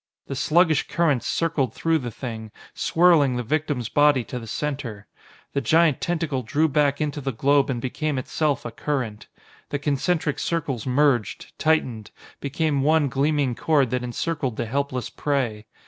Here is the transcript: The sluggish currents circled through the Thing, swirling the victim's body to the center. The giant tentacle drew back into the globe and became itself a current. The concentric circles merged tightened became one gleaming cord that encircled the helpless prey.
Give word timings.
The 0.25 0.35
sluggish 0.35 0.87
currents 0.87 1.27
circled 1.27 1.75
through 1.75 1.99
the 1.99 2.09
Thing, 2.09 2.49
swirling 2.73 3.35
the 3.35 3.43
victim's 3.43 3.87
body 3.87 4.23
to 4.23 4.39
the 4.39 4.47
center. 4.47 5.05
The 5.53 5.61
giant 5.61 6.01
tentacle 6.01 6.41
drew 6.41 6.67
back 6.67 6.99
into 6.99 7.21
the 7.21 7.31
globe 7.31 7.69
and 7.69 7.79
became 7.79 8.17
itself 8.17 8.65
a 8.65 8.71
current. 8.71 9.27
The 9.69 9.77
concentric 9.77 10.39
circles 10.39 10.87
merged 10.87 11.55
tightened 11.59 12.09
became 12.39 12.81
one 12.81 13.09
gleaming 13.09 13.53
cord 13.53 13.91
that 13.91 14.03
encircled 14.03 14.55
the 14.57 14.65
helpless 14.65 15.11
prey. 15.11 15.67